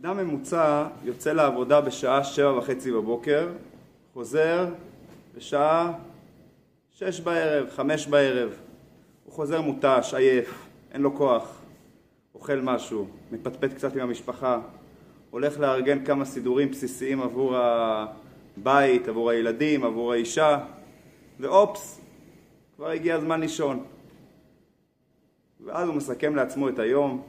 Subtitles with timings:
[0.00, 3.48] אדם ממוצע יוצא לעבודה בשעה שבע וחצי בבוקר,
[4.12, 4.66] חוזר
[5.36, 5.92] בשעה
[6.90, 8.50] שש בערב, חמש בערב.
[9.24, 11.60] הוא חוזר מותש, עייף, אין לו כוח,
[12.34, 14.60] אוכל משהו, מפטפט קצת עם המשפחה,
[15.30, 20.58] הולך לארגן כמה סידורים בסיסיים עבור הבית, עבור הילדים, עבור האישה,
[21.40, 22.00] ואופס,
[22.76, 23.84] כבר הגיע הזמן לישון.
[25.64, 27.22] ואז הוא מסכם לעצמו את היום,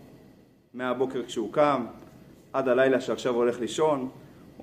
[0.73, 1.85] מהבוקר כשהוא קם,
[2.55, 4.09] עד הלילה שעכשיו הולך לישון, הוא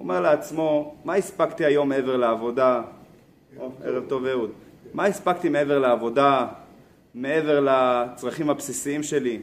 [0.00, 2.82] אומר לעצמו, מה הספקתי היום מעבר לעבודה?
[3.84, 4.50] ערב טוב אהוד.
[4.94, 6.46] מה הספקתי מעבר לעבודה,
[7.14, 9.40] מעבר לצרכים הבסיסיים שלי?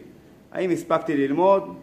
[0.51, 1.75] האם הספקתי ללמוד?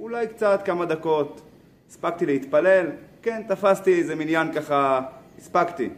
[0.00, 1.40] אולי קצת, כמה דקות.
[1.88, 2.86] הספקתי להתפלל?
[3.22, 5.00] כן, תפסתי איזה מניין ככה,
[5.38, 5.90] הספקתי.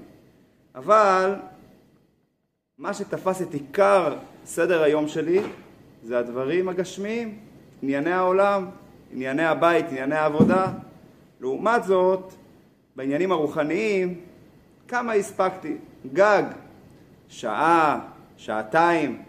[0.75, 1.35] אבל
[2.79, 5.41] מה שתפס את עיקר סדר היום שלי
[6.03, 7.39] זה הדברים הגשמיים,
[7.83, 8.67] ענייני העולם,
[9.13, 10.67] ענייני הבית, ענייני העבודה.
[11.41, 12.33] לעומת זאת,
[12.97, 14.21] בעניינים הרוחניים,
[14.89, 15.77] כמה הספקתי?
[16.13, 16.43] גג,
[17.29, 18.01] שעה,
[18.37, 19.23] שעתיים.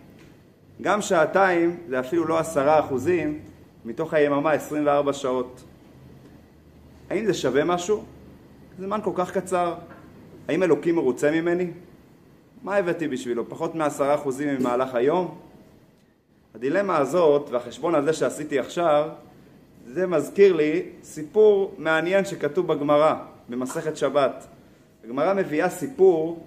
[0.81, 3.39] גם שעתיים זה אפילו לא עשרה אחוזים
[3.85, 5.63] מתוך היממה 24 שעות.
[7.09, 8.03] האם זה שווה משהו?
[8.79, 9.75] זמן כל כך קצר.
[10.47, 11.71] האם אלוקים מרוצה ממני?
[12.63, 13.49] מה הבאתי בשבילו?
[13.49, 15.37] פחות מעשרה אחוזים ממהלך היום?
[16.55, 19.09] הדילמה הזאת והחשבון הזה שעשיתי עכשיו
[19.93, 23.15] זה מזכיר לי סיפור מעניין שכתוב בגמרא,
[23.49, 24.47] במסכת שבת.
[25.03, 26.45] הגמרא מביאה סיפור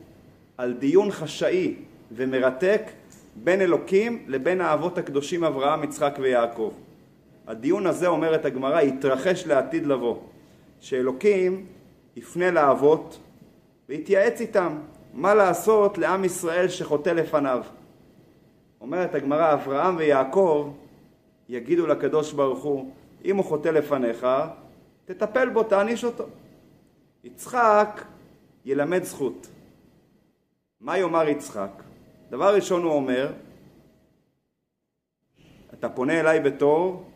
[0.58, 1.74] על דיון חשאי
[2.12, 2.82] ומרתק
[3.34, 6.72] בין אלוקים לבין האבות הקדושים אברהם, יצחק ויעקב.
[7.46, 10.16] הדיון הזה, אומרת הגמרא, יתרחש לעתיד לבוא,
[10.80, 11.66] שאלוקים
[12.16, 13.18] יפנה לאבות
[13.88, 14.78] ויתייעץ איתם
[15.14, 17.62] מה לעשות לעם ישראל שחוטא לפניו.
[18.80, 20.70] אומרת הגמרא, אברהם ויעקב
[21.48, 22.90] יגידו לקדוש ברוך הוא,
[23.26, 24.26] אם הוא חוטא לפניך,
[25.04, 26.24] תטפל בו, תעניש אותו.
[27.24, 28.04] יצחק
[28.64, 29.46] ילמד זכות.
[30.80, 31.70] מה יאמר יצחק?
[32.30, 33.32] דבר ראשון הוא אומר,
[35.74, 37.10] אתה פונה אליי בתור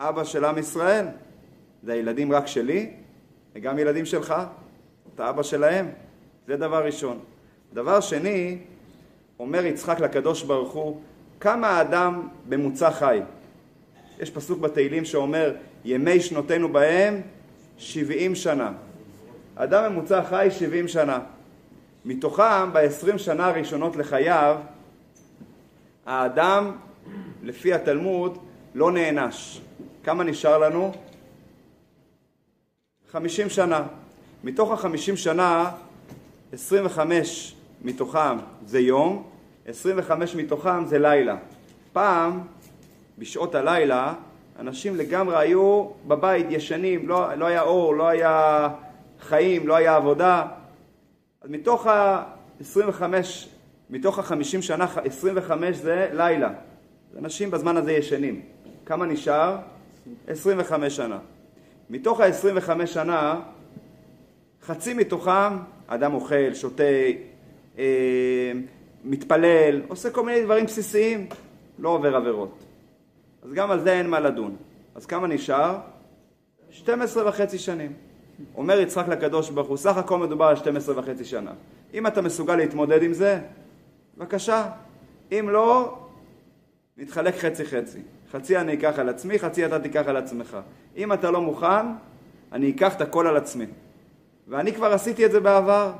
[0.00, 1.06] אבא של עם ישראל,
[1.82, 2.90] זה הילדים רק שלי
[3.54, 4.34] וגם ילדים שלך,
[5.14, 5.88] אתה אבא שלהם,
[6.46, 7.18] זה דבר ראשון.
[7.72, 8.58] דבר שני,
[9.38, 11.00] אומר יצחק לקדוש ברוך הוא,
[11.40, 13.20] כמה האדם במוצא חי?
[14.22, 17.20] יש פסוק בתהילים שאומר ימי שנותינו בהם
[17.78, 18.72] שבעים שנה.
[19.54, 21.18] אדם ממוצע חי שבעים שנה.
[22.04, 24.56] מתוכם בעשרים שנה הראשונות לחייו
[26.06, 26.72] האדם
[27.42, 28.38] לפי התלמוד
[28.74, 29.60] לא נענש.
[30.04, 30.92] כמה נשאר לנו?
[33.10, 33.82] חמישים שנה.
[34.44, 35.70] מתוך החמישים שנה
[36.52, 39.28] עשרים וחמש מתוכם זה יום,
[39.66, 41.36] עשרים וחמש מתוכם זה לילה.
[41.92, 42.40] פעם
[43.22, 44.14] בשעות הלילה
[44.58, 48.68] אנשים לגמרי היו בבית ישנים, לא, לא היה אור, לא היה
[49.20, 50.46] חיים, לא היה עבודה.
[51.42, 53.02] אז מתוך ה-25,
[53.90, 56.50] מתוך ה-50 שנה, 25 זה לילה.
[57.18, 58.40] אנשים בזמן הזה ישנים.
[58.86, 59.56] כמה נשאר?
[60.28, 61.18] 25 שנה.
[61.90, 63.40] מתוך ה-25 שנה,
[64.62, 65.56] חצי מתוכם
[65.86, 66.82] אדם אוכל, שותה,
[67.78, 68.52] אה,
[69.04, 71.26] מתפלל, עושה כל מיני דברים בסיסיים,
[71.78, 72.71] לא עובר עבירות.
[73.42, 74.56] אז גם על זה אין מה לדון.
[74.94, 75.78] אז כמה נשאר?
[76.70, 77.92] 12 וחצי שנים.
[78.54, 81.52] אומר יצחק לקדוש ברוך הוא, סך הכל מדובר על 12 וחצי שנה.
[81.94, 83.40] אם אתה מסוגל להתמודד עם זה,
[84.16, 84.70] בבקשה.
[85.32, 85.98] אם לא,
[86.96, 87.98] נתחלק חצי חצי.
[88.32, 90.56] חצי אני אקח על עצמי, חצי אתה תיקח על עצמך.
[90.96, 91.86] אם אתה לא מוכן,
[92.52, 93.66] אני אקח את הכל על עצמי.
[94.48, 95.92] ואני כבר עשיתי את זה בעבר.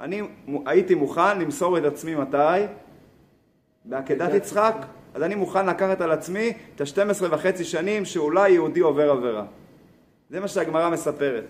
[0.00, 0.22] אני
[0.66, 2.66] הייתי מוכן למסור את עצמי מתי?
[3.84, 4.74] בעקדת יצחק.
[5.14, 9.44] אז אני מוכן לקחת על עצמי את ה-12 וחצי שנים שאולי יהודי עובר עבירה.
[10.30, 11.44] זה מה שהגמרא מספרת.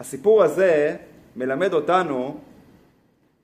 [0.00, 0.96] הסיפור הזה
[1.36, 2.36] מלמד אותנו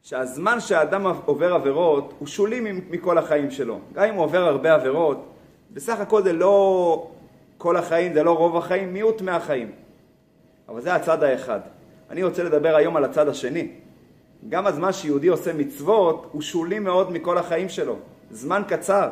[0.03, 3.79] שהזמן שהאדם עובר עבירות הוא שולי מכל החיים שלו.
[3.93, 5.27] גם אם הוא עובר הרבה עבירות,
[5.71, 7.07] בסך הכל זה לא
[7.59, 9.73] כל החיים, זה לא רוב החיים, מיעוט מהחיים.
[10.69, 11.61] אבל זה הצד האחד.
[12.11, 13.69] אני רוצה לדבר היום על הצד השני.
[14.49, 17.97] גם הזמן שיהודי עושה מצוות הוא שולי מאוד מכל החיים שלו.
[18.33, 19.09] זמן קצר,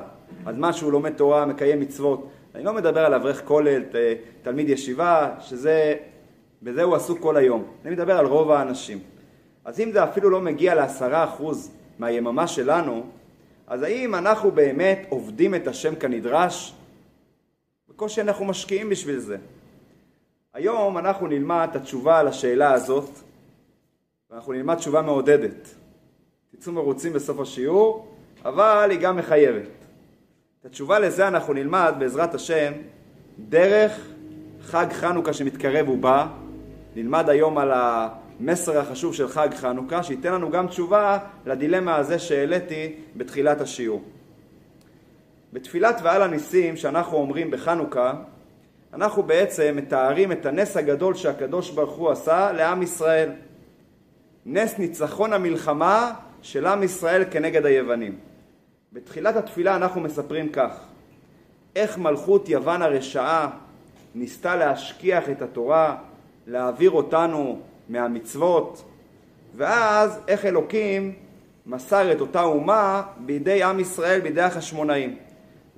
[0.46, 2.28] הזמן שהוא לומד תורה, מקיים מצוות.
[2.54, 3.82] אני לא מדבר על אברך כולל,
[4.42, 5.96] תלמיד ישיבה, שזה,
[6.62, 7.64] בזה הוא עסוק כל היום.
[7.84, 8.98] אני מדבר על רוב האנשים.
[9.64, 13.06] אז אם זה אפילו לא מגיע לעשרה אחוז מהיממה שלנו,
[13.66, 16.74] אז האם אנחנו באמת עובדים את השם כנדרש?
[17.88, 19.36] בקושי אנחנו משקיעים בשביל זה.
[20.54, 23.10] היום אנחנו נלמד את התשובה על השאלה הזאת,
[24.30, 25.68] ואנחנו נלמד תשובה מעודדת.
[26.56, 28.06] תצאו מרוצים בסוף השיעור,
[28.44, 29.68] אבל היא גם מחייבת.
[30.60, 32.72] את התשובה לזה אנחנו נלמד בעזרת השם
[33.38, 34.00] דרך
[34.62, 36.26] חג חנוכה שמתקרב ובא.
[36.96, 42.92] נלמד היום על המסר החשוב של חג חנוכה, שייתן לנו גם תשובה לדילמה הזה שהעליתי
[43.16, 44.02] בתחילת השיעור.
[45.52, 48.12] בתפילת ועל הניסים שאנחנו אומרים בחנוכה,
[48.94, 53.30] אנחנו בעצם מתארים את הנס הגדול שהקדוש ברוך הוא עשה לעם ישראל.
[54.46, 56.12] נס ניצחון המלחמה
[56.42, 58.29] של עם ישראל כנגד היוונים.
[58.92, 60.80] בתחילת התפילה אנחנו מספרים כך:
[61.76, 63.50] איך מלכות יוון הרשעה
[64.14, 65.96] ניסתה להשכיח את התורה,
[66.46, 68.84] להעביר אותנו מהמצוות,
[69.56, 71.12] ואז איך אלוקים
[71.66, 75.16] מסר את אותה אומה בידי עם ישראל, בידי החשמונאים.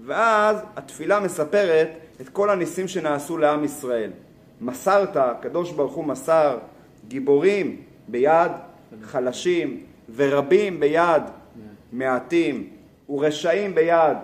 [0.07, 1.89] ואז התפילה מספרת
[2.21, 4.11] את כל הניסים שנעשו לעם ישראל.
[4.61, 6.59] מסרת, הקדוש ברוך הוא מסר
[7.09, 7.77] גיבורים
[8.09, 8.53] ביד
[9.03, 9.81] חלשים
[10.15, 11.23] ורבים ביד
[11.93, 12.71] מעטים
[13.13, 14.17] ורשעים ביד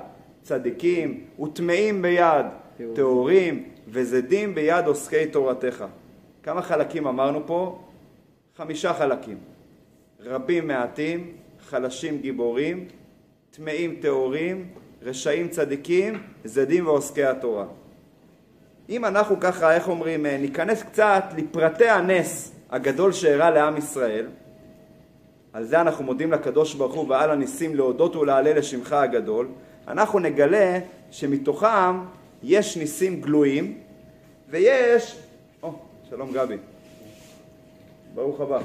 [0.42, 2.46] צדיקים וטמאים ביד
[2.94, 5.84] טהורים וזדים ביד עוסקי תורתך.
[6.42, 7.78] כמה חלקים אמרנו פה?
[8.56, 9.38] חמישה חלקים.
[10.20, 12.88] רבים מעטים, חלשים גיבורים,
[13.50, 14.68] טמאים טהורים,
[15.02, 17.66] רשעים צדיקים, זדים ועוסקי התורה.
[18.88, 24.26] אם אנחנו ככה, איך אומרים, אה, ניכנס קצת לפרטי הנס הגדול שאירע לעם ישראל,
[25.58, 29.48] על זה אנחנו מודים לקדוש ברוך הוא ועל הניסים להודות ולהלל לשמך הגדול,
[29.88, 30.78] אנחנו נגלה
[31.10, 32.00] שמתוכם
[32.42, 33.78] יש ניסים גלויים
[34.50, 35.18] ויש...
[35.62, 35.72] או,
[36.10, 36.56] שלום גבי.
[38.14, 38.58] ברוך הבא.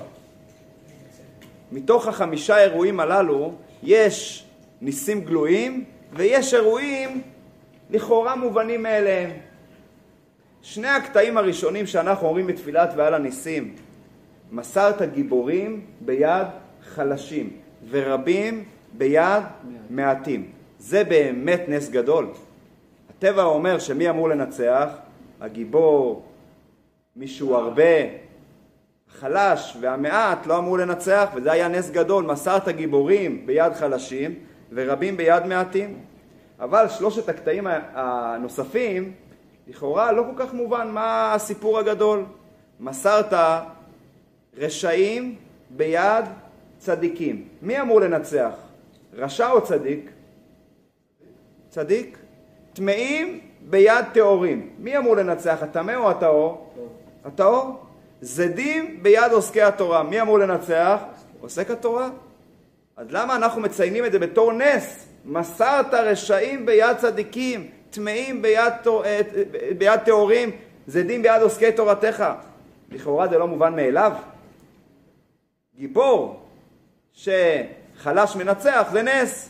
[1.71, 3.53] מתוך החמישה אירועים הללו
[3.83, 4.45] יש
[4.81, 7.21] ניסים גלויים ויש אירועים
[7.89, 9.31] לכאורה מובנים מאליהם.
[10.61, 13.75] שני הקטעים הראשונים שאנחנו אומרים בתפילת ועל הניסים,
[14.51, 16.47] מסרת גיבורים ביד
[16.83, 17.49] חלשים
[17.89, 18.63] ורבים
[18.93, 19.43] ביד
[19.89, 20.51] מעטים.
[20.79, 22.27] זה באמת נס גדול.
[23.09, 24.89] הטבע אומר שמי אמור לנצח?
[25.41, 26.25] הגיבור,
[27.15, 27.83] מישהו הרבה,
[29.19, 34.35] חלש והמעט לא אמור לנצח, וזה היה נס גדול, מסרת גיבורים ביד חלשים
[34.71, 35.99] ורבים ביד מעטים.
[36.59, 39.13] אבל שלושת הקטעים הנוספים,
[39.67, 42.25] לכאורה לא כל כך מובן מה הסיפור הגדול.
[42.79, 43.33] מסרת
[44.57, 45.35] רשעים
[45.69, 46.25] ביד
[46.83, 47.47] צדיקים.
[47.61, 48.51] מי אמור לנצח?
[49.13, 50.09] רשע או צדיק?
[51.69, 52.17] צדיק.
[52.73, 54.69] טמאים ביד טהורים.
[54.79, 56.73] מי אמור לנצח, הטמא או הטהור?
[57.25, 57.79] הטהור.
[58.21, 60.03] זדים ביד עוסקי התורה.
[60.03, 60.99] מי אמור לנצח?
[61.41, 62.09] עוסק התורה.
[62.97, 65.05] אז למה אנחנו מציינים את זה בתור נס?
[65.25, 68.73] מסרת רשעים ביד צדיקים, טמאים ביד,
[69.05, 69.21] אה,
[69.77, 70.51] ביד טהורים,
[70.87, 72.25] זדים ביד עוסקי תורתך.
[72.91, 74.11] לכאורה זה לא מובן מאליו.
[75.75, 76.42] גיבור
[77.13, 79.49] שחלש מנצח זה נס.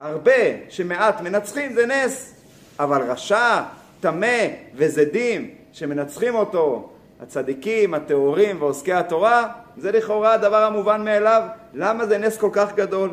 [0.00, 0.32] הרבה
[0.68, 2.34] שמעט מנצחים זה נס.
[2.78, 3.62] אבל רשע,
[4.00, 6.90] טמא וזדים שמנצחים אותו,
[7.20, 11.42] הצדיקים, הטהורים ועוסקי התורה, זה לכאורה הדבר המובן מאליו.
[11.74, 13.10] למה זה נס כל כך גדול?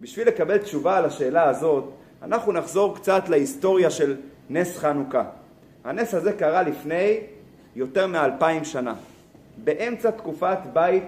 [0.00, 1.84] בשביל לקבל תשובה על השאלה הזאת,
[2.22, 4.16] אנחנו נחזור קצת להיסטוריה של
[4.50, 5.24] נס חנוכה.
[5.84, 7.20] הנס הזה קרה לפני
[7.76, 8.94] יותר מאלפיים שנה,
[9.56, 11.04] באמצע תקופת בית,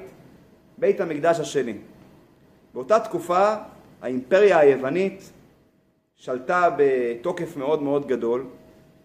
[0.81, 1.75] בית המקדש השני.
[2.75, 3.55] באותה תקופה
[4.03, 5.32] האימפריה היוונית
[6.17, 8.47] שלטה בתוקף מאוד מאוד גדול.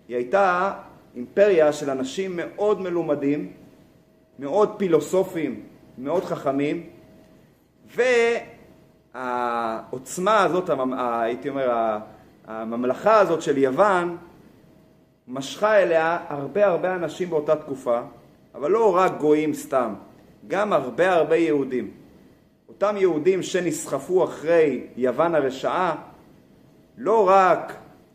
[0.08, 0.74] היא הייתה
[1.16, 3.54] אימפריה של אנשים מאוד מלומדים,
[4.40, 5.64] מאוד פילוסופים,
[5.98, 6.90] מאוד חכמים,
[9.16, 11.98] והעוצמה הזאת, הייתי אומר,
[12.48, 14.18] הממלכה הזאת של יוון,
[15.28, 18.02] משכה אליה הרבה הרבה אנשים באותה תקופה,
[18.56, 19.94] אבל לא רק גויים סתם,
[20.48, 21.92] גם הרבה הרבה יהודים.
[22.68, 25.96] אותם יהודים שנסחפו אחרי יוון הרשעה,
[26.98, 27.74] לא רק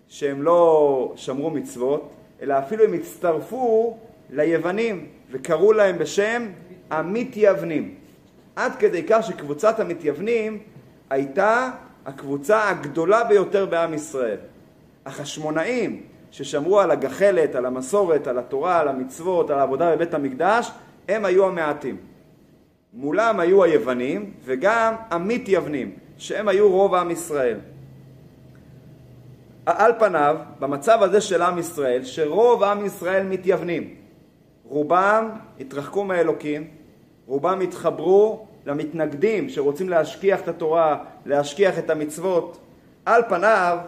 [0.08, 2.10] שהם לא שמרו מצוות,
[2.42, 3.96] אלא אפילו הם הצטרפו
[4.30, 6.46] ליוונים וקראו להם בשם
[6.90, 7.94] המתייוונים.
[8.56, 10.58] עד כדי כך שקבוצת המתייוונים
[11.10, 11.70] הייתה
[12.06, 14.38] הקבוצה הגדולה ביותר בעם ישראל.
[15.06, 20.70] החשמונאים ששמרו על הגחלת, על המסורת, על התורה, על המצוות, על העבודה בבית המקדש,
[21.08, 21.96] הם היו המעטים.
[22.92, 27.59] מולם היו היוונים וגם המתייוונים, שהם היו רוב עם ישראל.
[29.66, 33.94] על פניו, במצב הזה של עם ישראל, שרוב עם ישראל מתייוונים,
[34.64, 35.30] רובם
[35.61, 36.70] התרחקו מהאלוקים,
[37.26, 42.59] רובם התחברו למתנגדים שרוצים להשכיח את התורה, להשכיח את המצוות.
[43.04, 43.78] על פניו,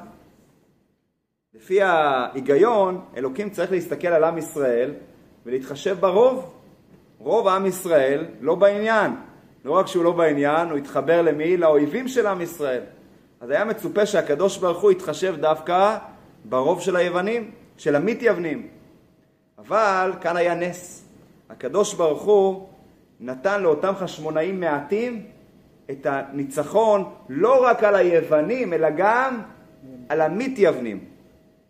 [1.55, 4.95] לפי ההיגיון, אלוקים צריך להסתכל על עם ישראל
[5.47, 6.62] ולהתחשב ברוב.
[7.23, 9.13] רוב עם ישראל לא בעניין.
[9.65, 11.57] לא רק שהוא לא בעניין, הוא התחבר למי?
[11.57, 12.83] לאויבים של עם ישראל.
[13.41, 15.97] אז היה מצופה שהקדוש ברוך הוא יתחשב דווקא
[16.45, 17.51] ברוב של היוונים.
[17.77, 18.69] של המתייוונים.
[19.59, 21.05] אבל כאן היה נס.
[21.51, 22.69] הקדוש ברוך הוא
[23.21, 25.27] נתן לאותם חשמונאים מעטים
[25.91, 29.41] את הניצחון לא רק על היוונים, אלא גם
[30.09, 31.05] על המתייוונים.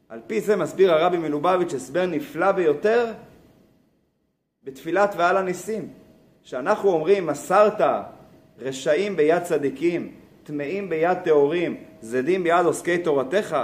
[0.08, 3.12] על פי זה מסביר הרבי מלובביץ' הסבר נפלא ביותר
[4.64, 5.88] בתפילת ועל הניסים.
[6.42, 7.80] שאנחנו אומרים מסרת
[8.58, 10.12] רשעים ביד צדיקים,
[10.44, 13.56] טמאים ביד טהורים, זדים ביד עוסקי תורתך,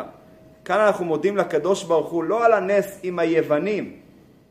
[0.64, 3.96] כאן אנחנו מודים לקדוש ברוך הוא לא על הנס עם היוונים,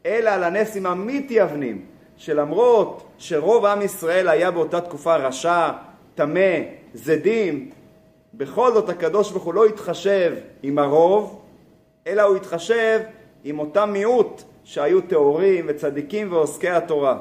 [0.05, 1.85] אלא על הנס עם המתייוונים,
[2.17, 5.71] שלמרות שרוב עם ישראל היה באותה תקופה רשע,
[6.15, 6.59] טמא,
[6.93, 7.71] זדים,
[8.33, 11.41] בכל זאת הקדוש ברוך הוא לא התחשב עם הרוב,
[12.07, 12.99] אלא הוא התחשב
[13.43, 17.19] עם אותם מיעוט שהיו טהורים וצדיקים ועוסקי התורה.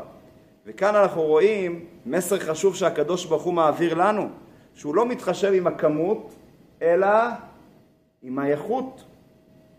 [0.67, 4.29] וכאן אנחנו רואים מסר חשוב שהקדוש ברוך הוא מעביר לנו,
[4.75, 6.35] שהוא לא מתחשב עם הכמות,
[6.83, 7.09] אלא
[8.23, 9.05] עם האיכות.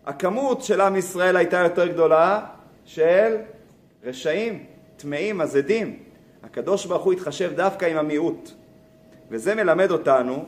[0.06, 2.46] הכמות של עם ישראל הייתה יותר גדולה
[2.84, 3.36] של
[4.04, 4.64] רשעים,
[4.96, 5.98] טמאים, הזדים.
[6.42, 8.50] הקדוש ברוך הוא התחשב דווקא עם המיעוט.
[9.30, 10.44] וזה מלמד אותנו,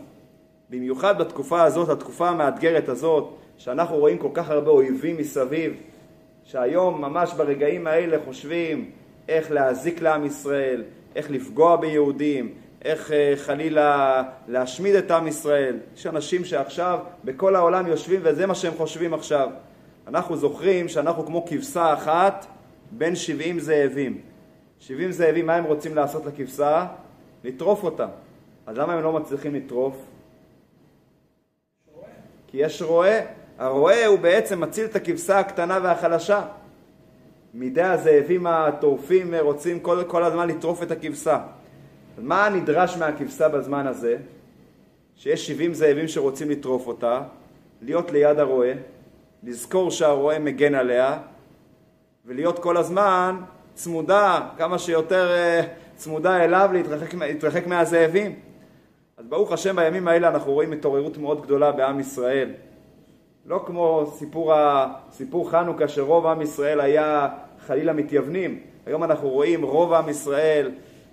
[0.71, 5.77] במיוחד בתקופה הזאת, התקופה המאתגרת הזאת, שאנחנו רואים כל כך הרבה אויבים מסביב,
[6.51, 8.91] שהיום ממש ברגעים האלה חושבים
[9.29, 10.85] איך להזיק לעם ישראל,
[11.17, 12.55] איך לפגוע ביהודים,
[12.85, 15.77] איך אה, חלילה להשמיד את עם ישראל.
[15.97, 19.51] יש אנשים שעכשיו בכל העולם יושבים וזה מה שהם חושבים עכשיו.
[20.07, 22.47] אנחנו זוכרים שאנחנו כמו כבשה אחת
[22.91, 24.21] בין 70 זאבים.
[24.81, 26.87] 70 זאבים, מה הם רוצים לעשות לכבשה?
[27.45, 28.07] לטרוף אותה.
[28.67, 29.97] אז למה הם לא מצליחים לטרוף?
[32.47, 33.40] כי יש רועה.
[33.61, 36.43] הרועה הוא בעצם מציל את הכבשה הקטנה והחלשה.
[37.55, 41.39] מידי הזאבים הטורפים רוצים כל, כל הזמן לטרוף את הכבשה.
[42.19, 44.17] מה נדרש מהכבשה בזמן הזה?
[45.17, 47.23] שיש 70 זאבים שרוצים לטרוף אותה,
[47.83, 48.73] להיות ליד הרועה,
[49.43, 51.19] לזכור שהרועה מגן עליה,
[52.27, 53.37] ולהיות כל הזמן
[53.75, 55.63] צמודה, כמה שיותר אה,
[55.97, 58.35] צמודה אליו, להתרחק, להתרחק מהזאבים.
[59.17, 62.51] אז ברוך השם בימים האלה אנחנו רואים התעוררות מאוד גדולה בעם ישראל.
[63.47, 64.93] לא כמו סיפור, ה...
[65.13, 67.29] סיפור חנוכה שרוב עם ישראל היה
[67.67, 68.61] חלילה מתייוונים.
[68.87, 70.71] היום אנחנו רואים רוב עם ישראל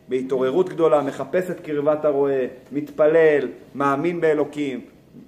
[0.08, 4.82] בהתעוררות גדולה, מחפש את קרבת הרועה, מתפלל, מאמין באלוקים,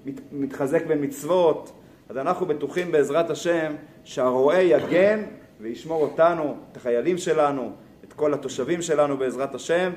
[0.06, 0.20] מת...
[0.32, 1.72] מתחזק במצוות.
[2.10, 5.24] אז אנחנו בטוחים בעזרת השם שהרועה יגן
[5.62, 7.72] וישמור אותנו, את החיילים שלנו,
[8.04, 9.92] את כל התושבים שלנו בעזרת השם,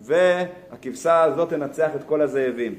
[0.00, 2.74] והכבשה הזאת תנצח את כל הזאבים.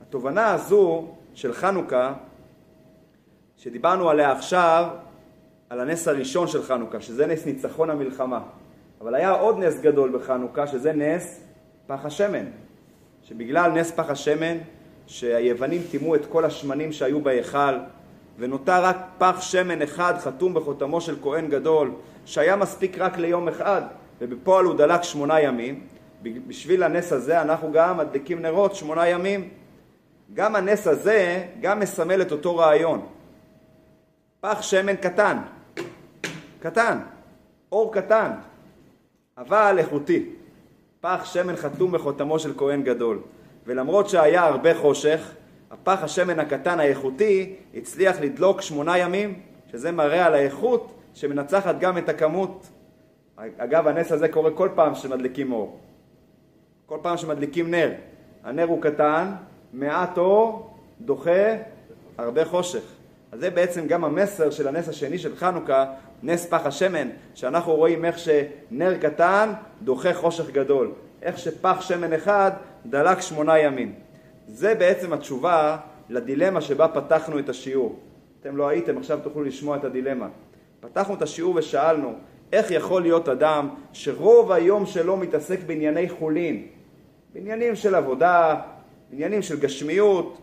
[0.00, 2.14] התובנה הזו של חנוכה
[3.58, 4.86] שדיברנו עליה עכשיו,
[5.70, 8.40] על הנס הראשון של חנוכה, שזה נס ניצחון המלחמה.
[9.00, 11.40] אבל היה עוד נס גדול בחנוכה, שזה נס
[11.86, 12.44] פח השמן.
[13.22, 14.56] שבגלל נס פח השמן,
[15.06, 17.74] שהיוונים טימאו את כל השמנים שהיו בהיכל,
[18.38, 21.90] ונותר רק פח שמן אחד חתום בחותמו של כהן גדול,
[22.24, 23.82] שהיה מספיק רק ליום אחד,
[24.20, 25.86] ובפועל הוא דלק שמונה ימים.
[26.22, 29.48] בשביל הנס הזה אנחנו גם מדליקים נרות שמונה ימים.
[30.34, 33.17] גם הנס הזה גם מסמל את אותו רעיון.
[34.40, 35.38] פח שמן קטן,
[36.60, 36.98] קטן,
[37.72, 38.30] אור קטן,
[39.38, 40.26] אבל איכותי.
[41.00, 43.20] פח שמן חתום בחותמו של כהן גדול.
[43.66, 45.34] ולמרות שהיה הרבה חושך,
[45.70, 49.40] הפח השמן הקטן האיכותי הצליח לדלוק שמונה ימים,
[49.72, 52.66] שזה מראה על האיכות שמנצחת גם את הכמות.
[53.36, 55.78] אגב, הנס הזה קורה כל פעם שמדליקים אור.
[56.86, 57.92] כל פעם שמדליקים נר.
[58.44, 59.32] הנר הוא קטן,
[59.72, 61.54] מעט אור, דוחה
[62.18, 62.97] הרבה חושך.
[63.32, 65.84] אז זה בעצם גם המסר של הנס השני של חנוכה,
[66.22, 70.92] נס פח השמן, שאנחנו רואים איך שנר קטן דוחה חושך גדול,
[71.22, 72.50] איך שפח שמן אחד
[72.86, 73.94] דלק שמונה ימים.
[74.46, 75.76] זה בעצם התשובה
[76.08, 77.98] לדילמה שבה פתחנו את השיעור.
[78.40, 80.28] אתם לא הייתם, עכשיו תוכלו לשמוע את הדילמה.
[80.80, 82.14] פתחנו את השיעור ושאלנו,
[82.52, 86.66] איך יכול להיות אדם שרוב היום שלו מתעסק בענייני חולין,
[87.34, 88.60] בעניינים של עבודה,
[89.10, 90.38] בעניינים של גשמיות,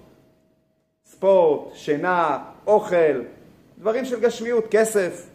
[1.06, 3.22] ספורט, שינה, אוכל,
[3.80, 5.28] דברים של גשמיות, כסף.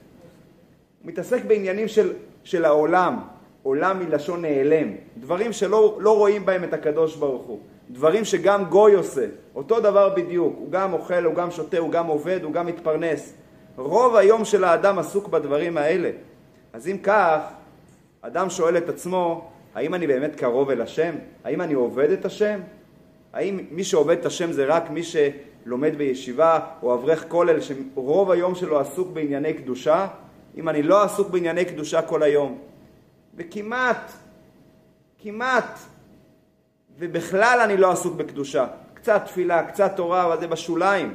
[1.02, 2.12] הוא מתעסק בעניינים של,
[2.44, 3.18] של העולם,
[3.62, 7.58] עולם מלשון נעלם, דברים שלא לא רואים בהם את הקדוש ברוך הוא,
[7.90, 12.06] דברים שגם גוי עושה, אותו דבר בדיוק, הוא גם אוכל, הוא גם שותה, הוא גם
[12.06, 13.34] עובד, הוא גם מתפרנס.
[13.76, 16.10] רוב היום של האדם עסוק בדברים האלה.
[16.72, 17.40] אז אם כך,
[18.20, 21.14] אדם שואל את עצמו, האם אני באמת קרוב אל השם?
[21.44, 22.60] האם אני עובד את השם?
[23.32, 25.02] האם מי שעובד את השם זה רק מי
[25.64, 30.07] שלומד בישיבה או אברך כולל שרוב היום שלו עסוק בענייני קדושה?
[30.57, 32.59] אם אני לא עסוק בענייני קדושה כל היום,
[33.37, 34.12] וכמעט,
[35.19, 35.79] כמעט,
[36.99, 41.14] ובכלל אני לא עסוק בקדושה, קצת תפילה, קצת תורה, אבל זה בשוליים,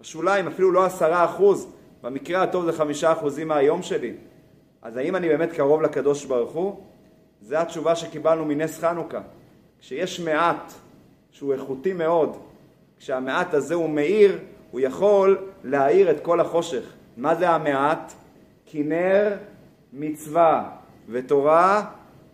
[0.00, 1.68] בשוליים, אפילו לא עשרה אחוז,
[2.02, 4.12] במקרה הטוב זה חמישה אחוזים מהיום שלי.
[4.82, 6.80] אז האם אני באמת קרוב לקדוש ברוך הוא?
[7.42, 9.20] זו התשובה שקיבלנו מנס חנוכה.
[9.80, 10.72] כשיש מעט
[11.30, 12.36] שהוא איכותי מאוד,
[13.00, 14.38] כשהמעט הזה הוא מאיר,
[14.70, 16.92] הוא יכול להאיר את כל החושך.
[17.16, 18.12] מה זה המעט?
[18.66, 19.36] כי נר,
[19.92, 20.70] מצווה
[21.08, 21.84] ותורה,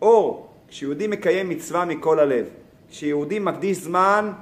[0.03, 0.49] אור.
[0.69, 2.47] כשיהודי מקיים מצווה מכל הלב,
[2.91, 4.33] כשיהודי מקדיש זמן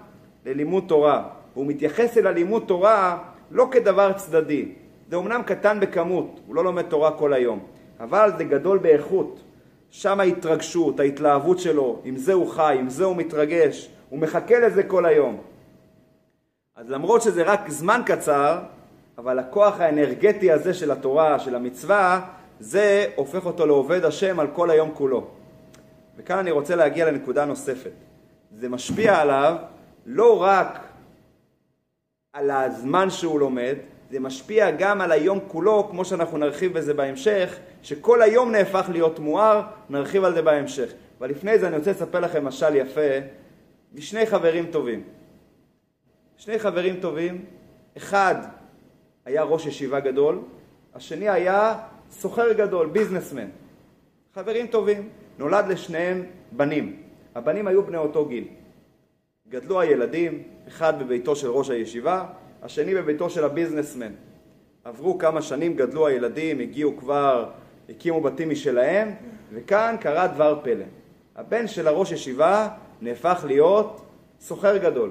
[0.47, 3.19] ללימוד תורה, והוא מתייחס אל הלימוד תורה
[3.51, 4.69] לא כדבר צדדי.
[5.11, 7.59] זה אומנם קטן בכמות, הוא לא לומד תורה כל היום,
[8.01, 9.41] אבל זה גדול באיכות.
[9.91, 14.83] שם ההתרגשות, ההתלהבות שלו, עם זה הוא חי, עם זה הוא מתרגש, הוא מחכה לזה
[14.83, 15.37] כל היום.
[16.77, 18.59] אז למרות שזה רק זמן קצר,
[19.19, 22.21] אבל הכוח האנרגטי הזה של התורה, של המצווה,
[22.61, 25.27] זה הופך אותו לעובד השם על כל היום כולו.
[26.17, 27.91] וכאן אני רוצה להגיע לנקודה נוספת.
[28.55, 29.57] זה משפיע עליו
[30.07, 30.81] לא רק
[32.33, 33.75] על הזמן שהוא לומד,
[34.11, 39.19] זה משפיע גם על היום כולו, כמו שאנחנו נרחיב בזה בהמשך, שכל היום נהפך להיות
[39.19, 40.93] מואר, נרחיב על זה בהמשך.
[41.19, 43.11] אבל לפני זה אני רוצה לספר לכם משל יפה
[43.95, 45.03] משני חברים טובים.
[46.43, 47.45] שני חברים טובים,
[47.97, 48.35] אחד
[49.25, 50.39] היה ראש ישיבה גדול,
[50.95, 51.79] השני היה
[52.11, 53.49] סוחר גדול, ביזנסמן.
[54.35, 55.09] חברים טובים.
[55.39, 57.03] נולד לשניהם בנים.
[57.35, 58.45] הבנים היו בני אותו גיל.
[59.49, 62.27] גדלו הילדים, אחד בביתו של ראש הישיבה,
[62.63, 64.13] השני בביתו של הביזנסמן.
[64.85, 67.51] עברו כמה שנים, גדלו הילדים, הגיעו כבר,
[67.89, 69.15] הקימו בתים משלהם,
[69.53, 70.85] וכאן קרה דבר פלא.
[71.37, 72.69] הבן של הראש ישיבה
[73.01, 74.05] נהפך להיות
[74.41, 75.11] סוחר גדול,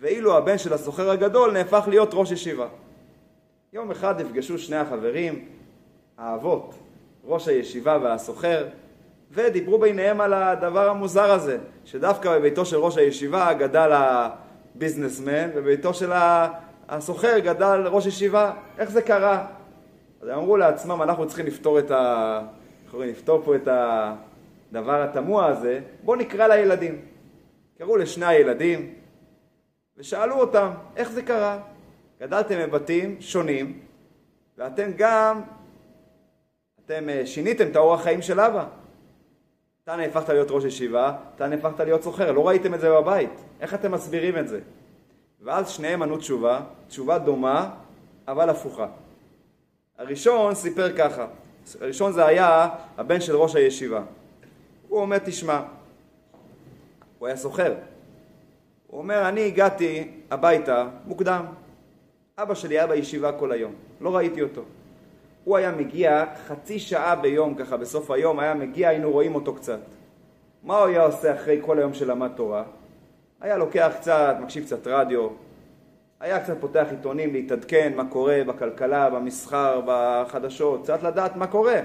[0.00, 2.66] ואילו הבן של הסוחר הגדול נהפך להיות ראש ישיבה.
[3.72, 5.44] יום אחד נפגשו שני החברים,
[6.18, 6.74] האבות,
[7.24, 8.66] ראש הישיבה והסוחר,
[9.30, 16.12] ודיברו ביניהם על הדבר המוזר הזה, שדווקא בביתו של ראש הישיבה גדל הביזנסמן, ובביתו של
[16.88, 18.52] הסוחר גדל ראש ישיבה.
[18.78, 19.46] איך זה קרה?
[20.22, 22.40] אז הם אמרו לעצמם, אנחנו צריכים לפתור את ה...
[22.94, 23.68] לפתור פה את
[24.72, 27.00] הדבר התמוה הזה, בואו נקרא לילדים.
[27.78, 28.94] קראו לשני הילדים
[29.98, 31.58] ושאלו אותם, איך זה קרה?
[32.20, 33.80] גדלתם בבתים שונים,
[34.58, 35.42] ואתם גם,
[36.84, 38.66] אתם אה, שיניתם את האורח חיים של אבא.
[39.84, 43.30] אתה נהפכת להיות ראש ישיבה, אתה נהפכת להיות סוחר, לא ראיתם את זה בבית.
[43.60, 44.60] איך אתם מסבירים את זה?
[45.42, 47.70] ואז שניהם ענו תשובה, תשובה דומה,
[48.28, 48.86] אבל הפוכה.
[49.98, 51.26] הראשון סיפר ככה,
[51.80, 54.02] הראשון זה היה הבן של ראש הישיבה.
[54.88, 55.62] הוא אומר, תשמע,
[57.18, 57.74] הוא היה סוחר.
[58.96, 61.44] הוא אומר, אני הגעתי הביתה מוקדם.
[62.38, 64.62] אבא שלי היה בישיבה כל היום, לא ראיתי אותו.
[65.44, 69.78] הוא היה מגיע חצי שעה ביום, ככה בסוף היום, היה מגיע, היינו רואים אותו קצת.
[70.62, 72.64] מה הוא היה עושה אחרי כל היום שלמד תורה?
[73.40, 75.28] היה לוקח קצת, מקשיב קצת רדיו,
[76.20, 81.80] היה קצת פותח עיתונים להתעדכן מה קורה בכלכלה, במסחר, בחדשות, קצת לדעת מה קורה.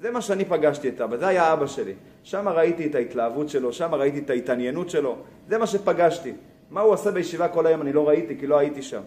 [0.00, 1.94] זה מה שאני פגשתי את אבא, זה היה אבא שלי.
[2.26, 5.16] שם ראיתי את ההתלהבות שלו, שם ראיתי את ההתעניינות שלו,
[5.48, 6.32] זה מה שפגשתי.
[6.70, 9.02] מה הוא עושה בישיבה כל היום אני לא ראיתי, כי לא הייתי שם.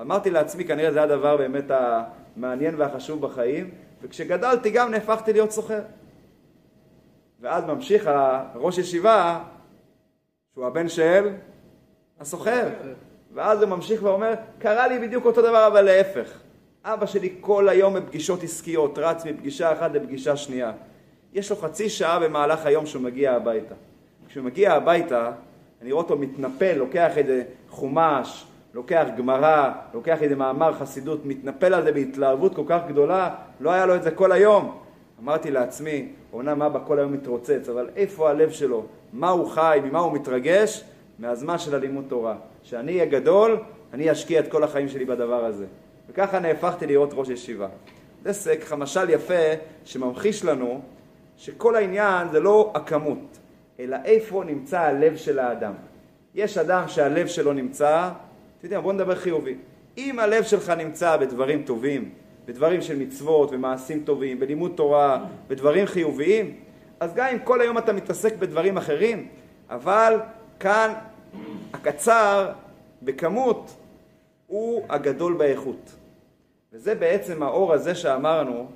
[0.00, 3.70] אמרתי לעצמי, כנראה זה הדבר באמת המעניין והחשוב בחיים,
[4.02, 5.80] וכשגדלתי גם נהפכתי להיות סוחר.
[7.40, 9.40] ואז ממשיך הראש ישיבה,
[10.54, 11.28] שהוא הבן של
[12.20, 12.68] הסוחר.
[13.34, 16.38] ואז הוא ממשיך ואומר, קרה לי בדיוק אותו דבר, אבל להפך.
[16.84, 20.72] אבא שלי כל היום בפגישות עסקיות, רץ מפגישה אחת לפגישה שנייה.
[21.34, 23.74] יש לו חצי שעה במהלך היום שהוא מגיע הביתה.
[24.28, 25.32] כשהוא מגיע הביתה,
[25.82, 31.82] אני רואה אותו מתנפל, לוקח איזה חומש, לוקח גמרא, לוקח איזה מאמר חסידות, מתנפל על
[31.82, 34.78] זה בהתלהבות כל כך גדולה, לא היה לו את זה כל היום.
[35.22, 38.84] אמרתי לעצמי, אומנם אבא כל היום מתרוצץ, אבל איפה הלב שלו?
[39.12, 40.84] מה הוא חי, ממה הוא מתרגש?
[41.18, 42.36] מהזמן של הלימוד תורה.
[42.62, 43.58] כשאני אהיה גדול,
[43.92, 45.66] אני אשקיע את כל החיים שלי בדבר הזה.
[46.08, 47.68] וככה נהפכתי להיות ראש ישיבה.
[48.24, 49.34] זה משל יפה
[49.84, 50.80] שממחיש לנו
[51.40, 53.38] שכל העניין זה לא הכמות,
[53.80, 55.72] אלא איפה נמצא הלב של האדם.
[56.34, 58.10] יש אדם שהלב שלו נמצא
[58.58, 59.54] אתה יודע, בוא נדבר חיובי.
[59.98, 62.10] אם הלב שלך נמצא בדברים טובים,
[62.46, 66.56] בדברים של מצוות ומעשים טובים, בלימוד תורה, בדברים חיוביים,
[67.00, 69.28] אז גם אם כל היום אתה מתעסק בדברים אחרים,
[69.70, 70.20] אבל
[70.60, 70.92] כאן
[71.72, 72.52] הקצר
[73.02, 73.76] בכמות
[74.46, 75.92] הוא הגדול באיכות.
[76.72, 78.66] וזה בעצם האור הזה שאמרנו,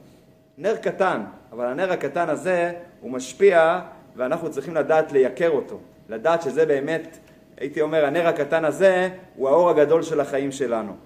[0.59, 1.23] נר קטן,
[1.55, 3.81] אבל הנר הקטן הזה הוא משפיע
[4.17, 7.19] ואנחנו צריכים לדעת לייקר אותו, לדעת שזה באמת
[7.57, 10.97] הייתי אומר, הנר הקטן הזה הוא האור הגדול של החיים שלנו.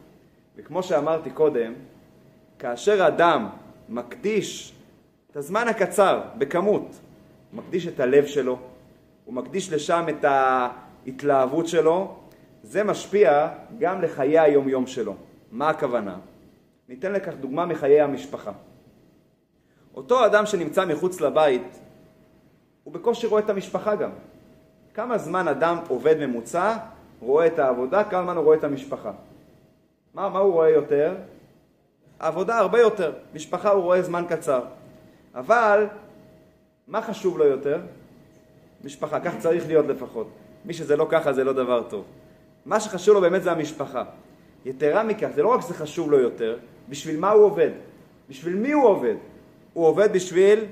[0.57, 1.73] וכמו שאמרתי קודם,
[2.59, 3.49] כאשר אדם
[3.89, 4.75] מקדיש
[5.31, 7.01] את הזמן הקצר, בכמות,
[7.53, 8.59] הוא מקדיש את הלב שלו,
[9.25, 12.17] הוא מקדיש לשם את ההתלהבות שלו,
[12.63, 15.15] זה משפיע גם לחיי היומיום שלו.
[15.53, 16.17] מה הכוונה?
[16.89, 18.53] ניתן לכך דוגמה מחיי המשפחה.
[19.99, 21.79] אותו אדם שנמצא מחוץ לבית,
[22.85, 24.11] הוא בקושי רואה את המשפחה גם.
[24.95, 26.77] כמה זמן אדם עובד ממוצע,
[27.21, 29.13] רואה את העבודה, כמה זמן הוא רואה את המשפחה.
[30.15, 31.15] מה, מה הוא רואה יותר?
[32.19, 34.61] עבודה הרבה יותר, משפחה הוא רואה זמן קצר.
[35.35, 35.87] אבל
[36.89, 37.81] מה חשוב לו יותר?
[38.85, 40.29] משפחה, כך צריך להיות לפחות.
[40.65, 42.05] מי שזה לא ככה זה לא דבר טוב.
[42.67, 44.05] מה שחשוב לו באמת זה המשפחה.
[44.65, 46.59] יתרה מכך, זה לא רק שזה חשוב לו יותר,
[46.89, 47.71] בשביל מה הוא עובד?
[48.29, 49.15] בשביל מי הוא עובד?
[49.79, 50.65] הוא עובד בשביל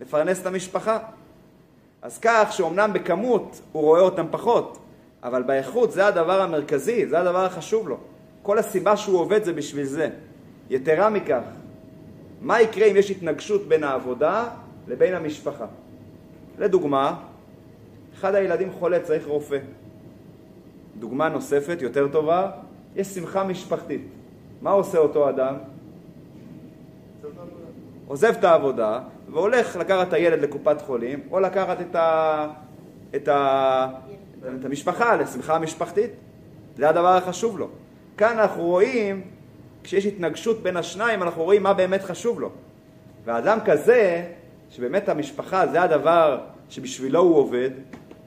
[0.00, 0.98] לפרנס את המשפחה.
[2.02, 4.78] אז כך שאומנם בכמות הוא רואה אותם פחות,
[5.22, 7.96] אבל באיכות זה הדבר המרכזי, זה הדבר החשוב לו.
[8.42, 10.10] כל הסיבה שהוא עובד זה בשביל זה.
[10.70, 11.42] יתרה מכך,
[12.40, 14.48] מה יקרה אם יש התנגשות בין העבודה
[14.88, 15.66] לבין המשפחה?
[16.58, 17.16] לדוגמה,
[18.14, 19.58] אחד הילדים חולה, צריך רופא.
[20.98, 22.50] דוגמה נוספת, יותר טובה,
[22.96, 24.02] יש שמחה משפחתית.
[24.62, 25.54] מה עושה אותו אדם?
[28.10, 32.46] עוזב את העבודה והולך לקחת את הילד לקופת חולים, או לקחת את, ה...
[33.16, 33.88] את, ה...
[34.60, 36.10] את המשפחה לשמחה המשפחתית.
[36.76, 37.68] זה הדבר החשוב לו.
[38.16, 39.22] כאן אנחנו רואים,
[39.82, 42.50] כשיש התנגשות בין השניים, אנחנו רואים מה באמת חשוב לו.
[43.24, 44.24] ואדם כזה,
[44.70, 47.70] שבאמת המשפחה זה הדבר שבשבילו הוא עובד,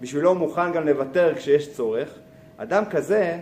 [0.02, 2.10] בשבילו הוא מוכן גם לוותר כשיש צורך,
[2.58, 3.40] אדם כזה,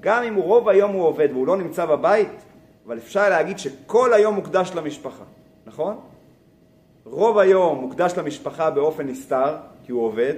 [0.00, 2.42] גם אם רוב היום הוא עובד והוא לא נמצא בבית,
[2.86, 5.24] אבל אפשר להגיד שכל היום מוקדש למשפחה,
[5.68, 6.00] נכון?
[7.04, 10.34] רוב היום מוקדש למשפחה באופן נסתר, כי הוא עובד,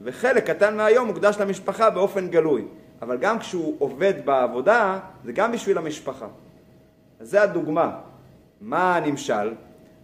[0.00, 2.64] וחלק קטן מהיום מוקדש למשפחה באופן גלוי.
[3.02, 6.26] אבל גם כשהוא עובד בעבודה, זה גם בשביל המשפחה.
[7.20, 7.98] אז זה הדוגמה.
[8.60, 9.54] מה הנמשל?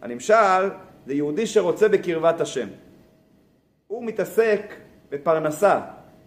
[0.02, 0.70] הנמשל
[1.06, 2.68] זה יהודי שרוצה בקרבת השם.
[3.86, 4.74] הוא מתעסק
[5.10, 5.80] בפרנסה,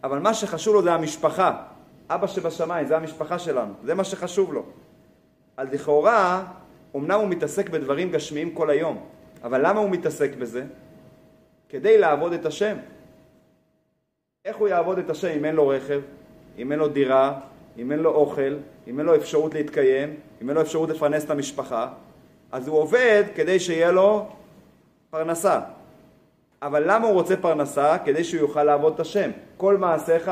[0.03, 1.61] אבל מה שחשוב לו זה המשפחה.
[2.09, 4.63] אבא שבשמיים, זה המשפחה שלנו, זה מה שחשוב לו.
[5.57, 6.43] אז לכאורה,
[6.95, 9.05] אמנם הוא מתעסק בדברים גשמיים כל היום,
[9.43, 10.63] אבל למה הוא מתעסק בזה?
[11.69, 12.77] כדי לעבוד את השם.
[14.45, 16.01] איך הוא יעבוד את השם אם אין לו רכב,
[16.57, 17.39] אם אין לו דירה,
[17.77, 21.29] אם אין לו אוכל, אם אין לו אפשרות להתקיים, אם אין לו אפשרות לפרנס את
[21.29, 21.93] המשפחה?
[22.51, 24.27] אז הוא עובד כדי שיהיה לו
[25.09, 25.59] פרנסה.
[26.61, 27.97] אבל למה הוא רוצה פרנסה?
[28.05, 29.31] כדי שהוא יוכל לעבוד את השם.
[29.57, 30.31] כל מעשיך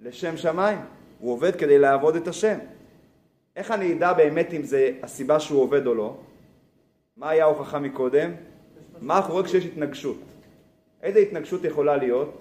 [0.00, 0.78] לשם שמיים.
[1.18, 2.58] הוא עובד כדי לעבוד את השם.
[3.58, 6.16] איך אני אדע באמת אם זה הסיבה שהוא עובד או לא?
[7.16, 8.30] מה היה ההוכחה מקודם?
[9.00, 10.20] מה קורה כשיש התנגשות?
[11.02, 12.40] איזה התנגשות יכולה להיות?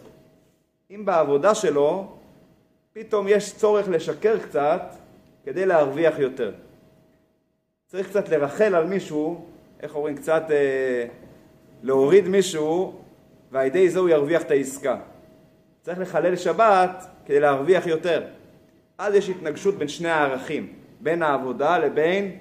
[0.91, 2.17] אם בעבודה שלו
[2.93, 4.81] פתאום יש צורך לשקר קצת
[5.45, 6.51] כדי להרוויח יותר.
[7.87, 9.45] צריך קצת לרחל על מישהו,
[9.79, 11.05] איך אומרים, קצת אה,
[11.83, 12.99] להוריד מישהו,
[13.51, 14.99] ועל ידי זה הוא ירוויח את העסקה.
[15.81, 18.23] צריך לחלל שבת כדי להרוויח יותר.
[18.97, 22.37] אז יש התנגשות בין שני הערכים, בין העבודה לבין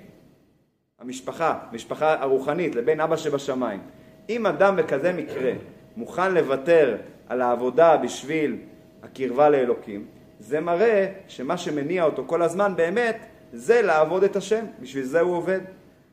[0.99, 3.81] המשפחה, משפחה הרוחנית, לבין אבא שבשמיים.
[4.29, 5.53] אם אדם בכזה מקרה
[5.97, 6.97] מוכן לוותר
[7.29, 8.57] על העבודה בשביל
[9.03, 10.07] הקרבה לאלוקים,
[10.39, 13.17] זה מראה שמה שמניע אותו כל הזמן באמת
[13.53, 15.61] זה לעבוד את השם, בשביל זה הוא עובד.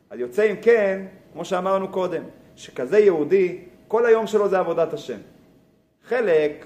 [0.10, 2.24] אז יוצא אם כן, כמו שאמרנו קודם,
[2.56, 5.18] שכזה יהודי, כל היום שלו זה עבודת השם.
[6.08, 6.66] חלק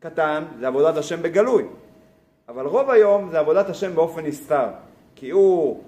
[0.00, 1.64] קטן זה עבודת השם בגלוי,
[2.48, 4.68] אבל רוב היום זה עבודת השם באופן נסתר,
[5.22, 5.80] כי הוא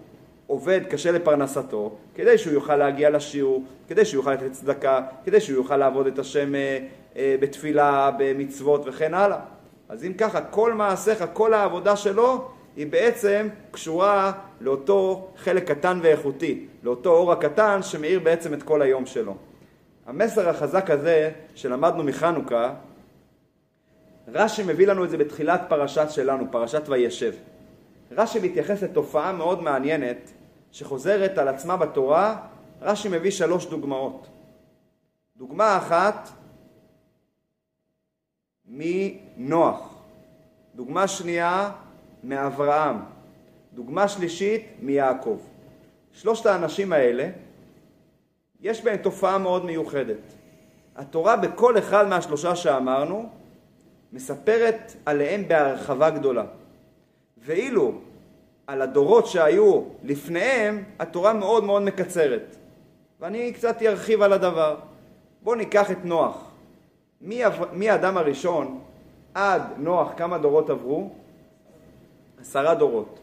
[0.46, 5.56] עובד קשה לפרנסתו, כדי שהוא יוכל להגיע לשיעור, כדי שהוא יוכל לתת צדקה, כדי שהוא
[5.56, 6.78] יוכל לעבוד את השם אה,
[7.16, 9.38] אה, בתפילה, במצוות וכן הלאה.
[9.88, 16.66] אז אם ככה, כל מעשיך, כל העבודה שלו, היא בעצם קשורה לאותו חלק קטן ואיכותי,
[16.82, 19.34] לאותו אור הקטן שמאיר בעצם את כל היום שלו.
[20.06, 22.74] המסר החזק הזה שלמדנו מחנוכה,
[24.28, 27.32] רש"י מביא לנו את זה בתחילת פרשת שלנו, פרשת וישב.
[28.16, 30.30] רש"י מתייחס לתופעה מאוד מעניינת
[30.72, 32.36] שחוזרת על עצמה בתורה,
[32.82, 34.26] רש"י מביא שלוש דוגמאות.
[35.36, 36.28] דוגמה אחת
[38.66, 39.94] מנוח,
[40.74, 41.70] דוגמה שנייה
[42.24, 42.96] מאברהם,
[43.74, 45.38] דוגמה שלישית מיעקב.
[46.12, 47.28] שלושת האנשים האלה,
[48.60, 50.34] יש בהם תופעה מאוד מיוחדת.
[50.96, 53.28] התורה בכל אחד מהשלושה שאמרנו
[54.12, 56.44] מספרת עליהם בהרחבה גדולה.
[57.44, 57.92] ואילו
[58.66, 62.56] על הדורות שהיו לפניהם, התורה מאוד מאוד מקצרת.
[63.20, 64.76] ואני קצת ארחיב על הדבר.
[65.42, 66.50] בואו ניקח את נוח.
[67.72, 68.80] מהאדם הראשון
[69.34, 71.10] עד נוח כמה דורות עברו?
[72.40, 73.18] עשרה דורות.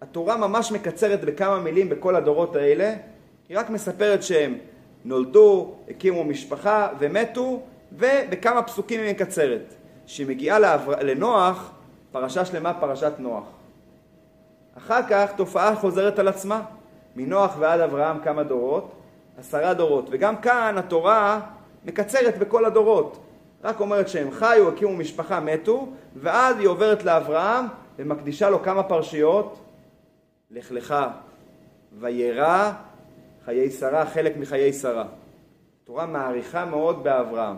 [0.00, 2.94] התורה ממש מקצרת בכמה מילים בכל הדורות האלה,
[3.48, 4.58] היא רק מספרת שהם
[5.04, 7.60] נולדו, הקימו משפחה ומתו,
[7.92, 9.74] ובכמה פסוקים היא מקצרת.
[10.06, 10.58] כשהיא מגיעה
[11.00, 11.70] לנוח,
[12.12, 13.44] פרשה שלמה פרשת נוח.
[14.78, 16.62] אחר כך תופעה חוזרת על עצמה.
[17.16, 18.92] מנוח ועד אברהם כמה דורות?
[19.38, 20.06] עשרה דורות.
[20.10, 21.40] וגם כאן התורה
[21.84, 23.18] מקצרת בכל הדורות.
[23.64, 27.64] רק אומרת שהם חיו, הקימו משפחה, מתו, ואז היא עוברת לאברהם
[27.98, 29.58] ומקדישה לו כמה פרשיות?
[30.50, 30.94] לך לך,
[32.00, 32.72] וירא
[33.44, 35.04] חיי שרה, חלק מחיי שרה.
[35.82, 37.56] התורה מעריכה מאוד באברהם.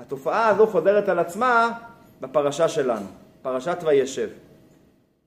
[0.00, 1.72] התופעה הזו חוזרת על עצמה
[2.20, 3.06] בפרשה שלנו,
[3.42, 4.28] פרשת וישב.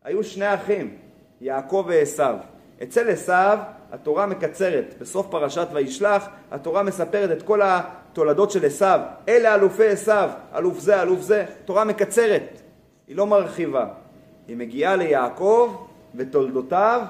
[0.05, 0.93] היו שני אחים,
[1.41, 2.23] יעקב ועשו.
[2.83, 3.33] אצל עשו
[3.91, 8.85] התורה מקצרת, בסוף פרשת וישלח התורה מספרת את כל התולדות של עשו,
[9.29, 10.11] אלה אלופי עשו,
[10.55, 12.61] אלוף זה, אלוף זה, תורה מקצרת,
[13.07, 13.87] היא לא מרחיבה.
[14.47, 15.75] היא מגיעה ליעקב
[16.15, 17.01] ותולדותיו,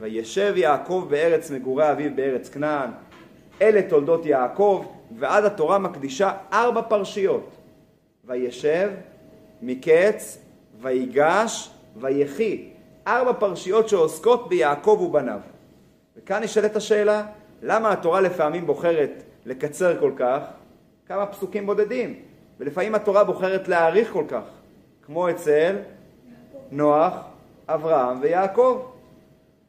[0.00, 2.90] וישב יעקב בארץ מגורי אביו בארץ כנען.
[3.62, 4.86] אלה תולדות יעקב,
[5.18, 7.50] ואז התורה מקדישה ארבע פרשיות.
[8.24, 8.90] וישב,
[9.62, 10.38] מקץ,
[10.80, 12.68] ויגש, ויחי.
[13.06, 15.40] ארבע פרשיות שעוסקות ביעקב ובניו.
[16.16, 17.26] וכאן נשאלת השאלה,
[17.62, 20.40] למה התורה לפעמים בוחרת לקצר כל כך?
[21.06, 22.14] כמה פסוקים בודדים,
[22.60, 24.42] ולפעמים התורה בוחרת להאריך כל כך,
[25.02, 25.76] כמו אצל
[26.70, 27.14] נוח,
[27.68, 28.86] אברהם ויעקב.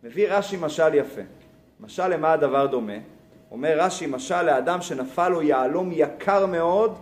[0.04, 1.22] מביא רש"י משל יפה.
[1.80, 2.94] משל למה הדבר דומה?
[3.52, 6.98] אומר רש"י משל לאדם שנפל לו יהלום יקר מאוד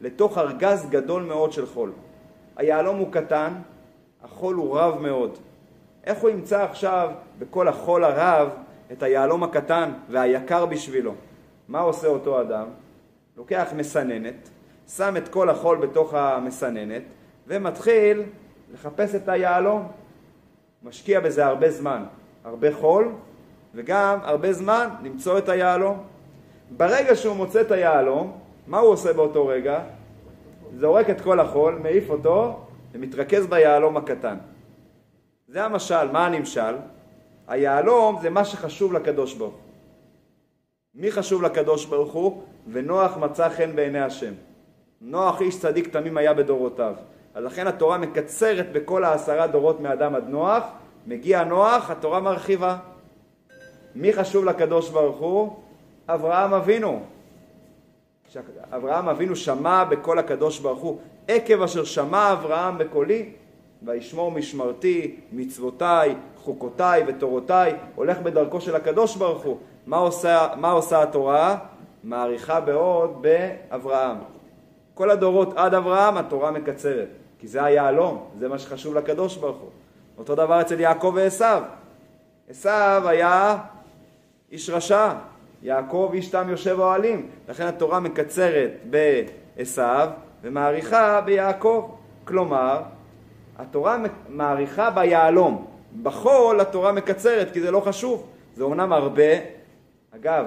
[0.00, 1.92] לתוך ארגז גדול מאוד של חול.
[2.56, 3.52] היהלום הוא קטן,
[4.26, 5.38] החול הוא רב מאוד.
[6.04, 8.48] איך הוא ימצא עכשיו בכל החול הרב
[8.92, 11.12] את היהלום הקטן והיקר בשבילו?
[11.68, 12.66] מה עושה אותו אדם?
[13.36, 14.48] לוקח מסננת,
[14.88, 17.02] שם את כל החול בתוך המסננת
[17.46, 18.22] ומתחיל
[18.74, 19.88] לחפש את היהלום.
[20.82, 22.04] משקיע בזה הרבה זמן,
[22.44, 23.12] הרבה חול
[23.74, 26.02] וגם הרבה זמן למצוא את היהלום.
[26.76, 29.80] ברגע שהוא מוצא את היהלום, מה הוא עושה באותו רגע?
[30.78, 32.65] זורק את כל החול, מעיף אותו
[32.96, 34.36] ומתרכז ביהלום הקטן.
[35.48, 36.10] זה המשל.
[36.12, 36.74] מה הנמשל?
[37.48, 39.60] היהלום זה מה שחשוב לקדוש ברוך הוא.
[40.94, 42.42] מי חשוב לקדוש ברוך הוא?
[42.72, 44.32] ונוח מצא חן בעיני השם.
[45.00, 46.94] נוח איש צדיק תמים היה בדורותיו.
[47.34, 50.64] אז לכן התורה מקצרת בכל העשרה דורות מאדם עד נוח,
[51.06, 52.76] מגיע נוח, התורה מרחיבה.
[53.94, 55.56] מי חשוב לקדוש ברוך הוא?
[56.08, 57.02] אברהם אבינו.
[58.70, 63.28] אברהם אבינו שמע בקול הקדוש ברוך הוא, עקב אשר שמע אברהם בקולי,
[63.82, 69.56] וישמור משמרתי, מצוותיי, חוקותיי ותורותיי, הולך בדרכו של הקדוש ברוך הוא.
[69.86, 71.58] מה עושה, מה עושה התורה?
[72.04, 74.16] מאריכה בעוד באברהם.
[74.94, 77.08] כל הדורות עד אברהם התורה מקצרת,
[77.38, 79.70] כי זה היהלום, זה מה שחשוב לקדוש ברוך הוא.
[80.18, 81.44] אותו דבר אצל יעקב ועשו.
[82.50, 82.68] עשו
[83.08, 83.58] היה
[84.52, 85.12] איש רשע,
[85.62, 89.82] יעקב איש תם יושב אוהלים, לכן התורה מקצרת בעשו
[90.42, 91.90] ומאריכה ביעקב.
[92.24, 92.82] כלומר,
[93.58, 93.96] התורה
[94.28, 95.66] מאריכה ביהלום,
[96.02, 99.32] בחול התורה מקצרת כי זה לא חשוב, זה אומנם הרבה.
[100.14, 100.46] אגב,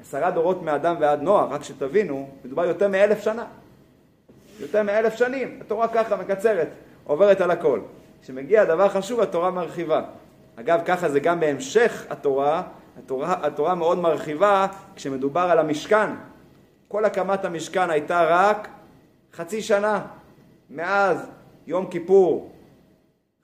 [0.00, 3.44] עשרה דורות מאדם ועד נוח, רק שתבינו, מדובר יותר מאלף שנה.
[4.60, 6.68] יותר מאלף שנים, התורה ככה מקצרת,
[7.04, 7.80] עוברת על הכל.
[8.22, 10.02] כשמגיע דבר חשוב, התורה מרחיבה.
[10.56, 12.62] אגב, ככה זה גם בהמשך התורה,
[12.98, 14.66] התורה, התורה מאוד מרחיבה
[14.96, 16.10] כשמדובר על המשכן.
[16.88, 18.68] כל הקמת המשכן הייתה רק
[19.36, 20.06] חצי שנה.
[20.70, 21.26] מאז
[21.66, 22.52] יום כיפור,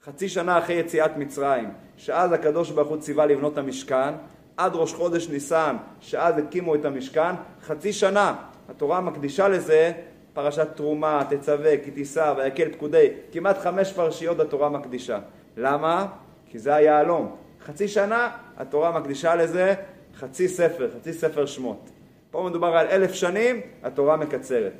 [0.04, 4.14] חצי שנה אחרי יציאת מצרים, שאז הקדוש ברוך הוא ציווה לבנות את המשכן,
[4.56, 8.34] עד ראש חודש ניסן, שאז הקימו את המשכן, חצי שנה.
[8.68, 9.92] התורה מקדישה לזה
[10.34, 15.18] פרשת תרומה, תצווה, כי תישא, ויקל פקודי, כמעט חמש פרשיות התורה מקדישה.
[15.56, 16.06] למה?
[16.46, 17.36] כי זה היהלום.
[17.64, 19.74] חצי שנה התורה מקדישה לזה
[20.16, 21.90] חצי ספר, חצי ספר שמות.
[22.30, 24.72] פה מדובר על אלף שנים, התורה מקצרת.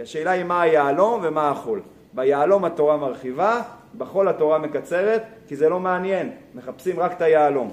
[0.00, 1.82] כי השאלה היא מה היהלום ומה החול.
[2.12, 3.62] ביהלום התורה מרחיבה,
[3.98, 7.72] בחול התורה מקצרת, כי זה לא מעניין, מחפשים רק את היהלום.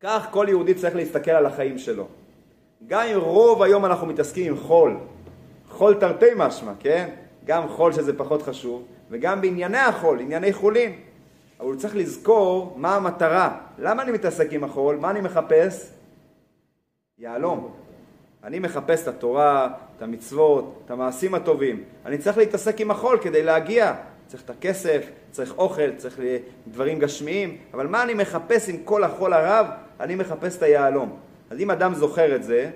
[0.00, 2.06] כך כל יהודי צריך להסתכל על החיים שלו.
[2.86, 4.96] גם אם רוב היום אנחנו מתעסקים עם חול,
[5.68, 7.08] חול תרתי משמע, כן?
[7.44, 10.92] גם חול שזה פחות חשוב, וגם בענייני החול, ענייני חולין.
[11.60, 13.58] אבל הוא צריך לזכור מה המטרה.
[13.78, 14.96] למה אני מתעסק עם החול?
[14.96, 15.90] מה אני מחפש?
[17.18, 17.85] יהלום.
[18.46, 21.84] אני מחפש את התורה, את המצוות, את המעשים הטובים.
[22.06, 23.94] אני צריך להתעסק עם החול כדי להגיע.
[24.26, 26.20] צריך את הכסף, צריך אוכל, צריך
[26.68, 29.66] דברים גשמיים, אבל מה אני מחפש עם כל החול הרב?
[30.00, 31.16] אני מחפש את היהלום.
[31.50, 32.70] אז אם אדם זוכר את זה,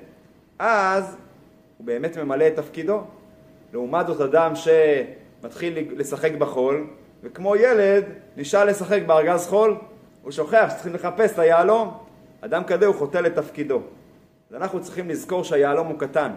[0.59, 1.17] אז
[1.79, 3.03] הוא באמת ממלא את תפקידו.
[3.73, 6.87] לעומת זאת אדם שמתחיל לשחק בחול,
[7.23, 8.05] וכמו ילד
[8.37, 9.77] נשאר לשחק בארגז חול,
[10.23, 11.99] הוא שוכח שצריכים לחפש את היהלום.
[12.41, 13.81] אדם כזה הוא חוטא לתפקידו.
[14.51, 16.33] אז אנחנו צריכים לזכור שהיהלום הוא קטן,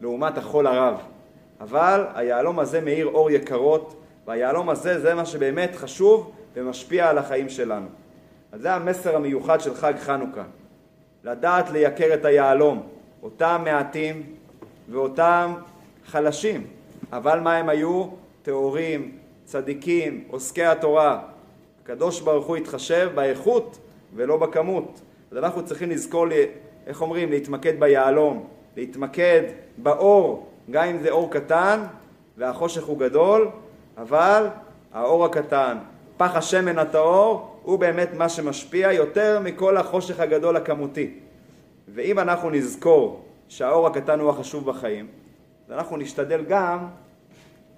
[0.00, 1.00] לעומת החול הרב.
[1.60, 7.48] אבל היהלום הזה מאיר אור יקרות, והיהלום הזה זה מה שבאמת חשוב, ומשפיע על החיים
[7.48, 7.86] שלנו.
[8.52, 10.44] אז זה המסר המיוחד של חג חנוכה.
[11.24, 12.82] לדעת לייקר את היהלום,
[13.22, 14.22] אותם מעטים
[14.90, 15.54] ואותם
[16.06, 16.66] חלשים,
[17.12, 18.06] אבל מה הם היו?
[18.42, 21.20] טהורים, צדיקים, עוסקי התורה.
[21.82, 23.78] הקדוש ברוך הוא התחשב באיכות
[24.14, 25.00] ולא בכמות.
[25.30, 26.26] אז אנחנו צריכים לזכור,
[26.86, 28.46] איך אומרים, להתמקד ביהלום,
[28.76, 29.42] להתמקד
[29.76, 31.82] באור, גם אם זה אור קטן
[32.36, 33.48] והחושך הוא גדול,
[33.96, 34.48] אבל
[34.92, 35.78] האור הקטן,
[36.16, 41.10] פח השמן הטהור, הוא באמת מה שמשפיע יותר מכל החושך הגדול הכמותי.
[41.94, 45.06] ואם אנחנו נזכור שהאור הקטן הוא החשוב בחיים,
[45.66, 46.78] אז אנחנו נשתדל גם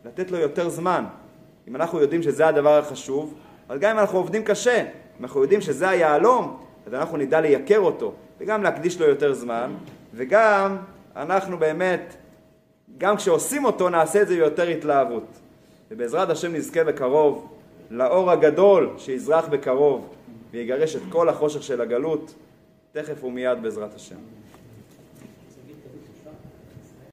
[0.04, 1.04] לתת לו יותר זמן.
[1.68, 3.34] אם אנחנו יודעים שזה הדבר החשוב,
[3.68, 4.80] אז גם אם אנחנו עובדים קשה,
[5.18, 9.74] אם אנחנו יודעים שזה היהלום, אז אנחנו נדע לייקר אותו, וגם להקדיש לו יותר זמן,
[10.14, 10.76] וגם
[11.16, 12.14] אנחנו באמת,
[12.98, 15.26] גם כשעושים אותו, נעשה את זה ביותר התלהבות.
[15.90, 17.52] ובעזרת השם נזכה בקרוב
[17.90, 20.14] לאור הגדול שיזרח בקרוב
[20.50, 22.34] ויגרש את כל החושך של הגלות,
[22.92, 24.16] תכף ומיד בעזרת השם.